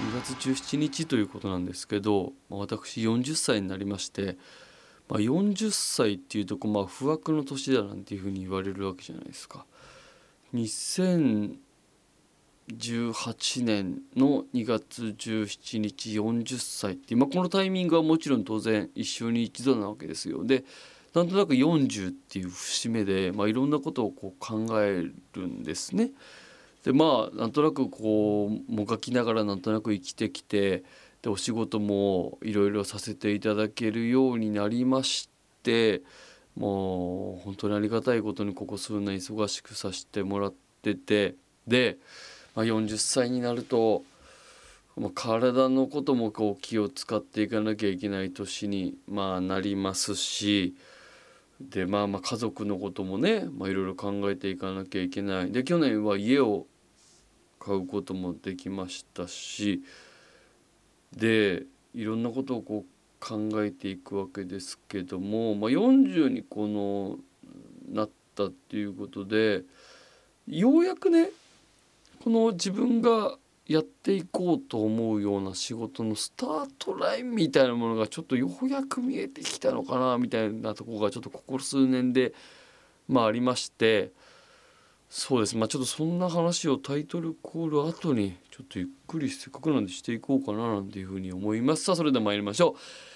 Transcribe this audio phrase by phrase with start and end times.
[0.00, 4.38] 2月17日ということなんですけど、私40歳になりまして、
[5.08, 9.66] まあ、40歳っていうとこまあ不惑の年だなんていうふうに言われるわけじゃないですか。
[10.54, 11.58] 2018
[13.64, 20.44] 年の2月17日40歳ってまあ、このタイミングはもちろん当然一生に一度なわけですよ。
[20.44, 20.64] で
[21.12, 25.04] なんとなく40っていう節目で、まあ、いろんなことをこう考え
[25.34, 26.12] るんですね。
[26.84, 30.82] でまあなんとなくこうもがきながらなんとなく生きてきて
[31.22, 35.28] でお仕事もいろいろさせていただけるようになりまし
[35.62, 36.02] て
[36.56, 41.34] もう本当にありがたいことにここ数年忙しくさせてもらってて
[41.66, 41.98] で、
[42.54, 44.02] まあ、40歳になると、
[44.96, 50.74] まあ、体のこともこう気を使っていかなきゃいけない年に、まあ、なりますし。
[51.60, 55.52] でまあまあ家族のこともねいろいろ考えていかなきゃいけない。
[55.52, 56.66] で去年は家を
[57.58, 59.82] 買うこともできましたし
[61.14, 67.18] でいろんなことをこう考えていくわけですけども、まあ、40にこの
[67.92, 69.62] なったっていうことで
[70.48, 71.28] ようやくね
[72.24, 73.36] この自分が
[73.70, 82.34] やっていこうと思うような仕事のスタートラインみたいなものがちょっとようやく見えてきたのかなみたいなとこがちょっとここ数年で
[83.06, 84.10] まあありまして
[85.08, 85.56] そうです。
[85.56, 91.84] まあちょっとそんな話をタイトルコール後にちょっとゆっくりせっかくなんでしていこうかななんていうふうに思います。
[91.84, 92.74] さあそれでは参りましょう。